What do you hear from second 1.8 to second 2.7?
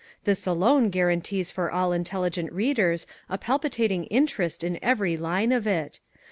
intelligent